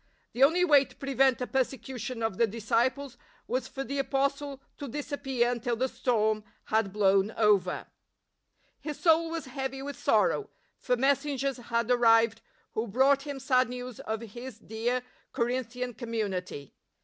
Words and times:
The 0.33 0.41
only 0.43 0.65
way 0.65 0.83
to 0.83 0.95
prevent 0.95 1.39
a 1.41 1.45
persecution 1.45 2.23
of 2.23 2.37
the 2.39 2.47
disciples 2.47 3.17
was 3.45 3.67
for 3.67 3.83
the 3.83 3.99
Apostle 3.99 4.59
to 4.79 4.87
disappear 4.87 5.51
until 5.51 5.75
the 5.75 5.87
storm 5.87 6.43
had 6.65 6.91
blown 6.91 7.29
over. 7.37 7.85
His 8.79 8.99
soul 8.99 9.29
was 9.29 9.45
heavy 9.45 9.83
with 9.83 9.95
sorrow, 9.99 10.49
for 10.79 10.97
mes 10.97 11.23
sengers 11.23 11.65
had 11.65 11.91
arrived 11.91 12.41
who 12.71 12.87
brought 12.87 13.27
him 13.27 13.39
sad 13.39 13.69
news 13.69 13.99
of 13.99 14.21
his 14.21 14.57
dear 14.57 15.03
Corinthian 15.33 15.93
community. 15.93 16.73